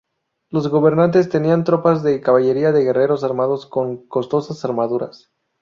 Los 0.49 0.67
gobernantes 0.67 1.29
tenían 1.29 1.63
tropas 1.63 2.01
de 2.01 2.21
caballería 2.21 2.71
de 2.71 2.83
guerreros 2.83 3.23
armados 3.23 3.67
con 3.67 4.07
costosas 4.07 4.65
armaduras. 4.65 5.29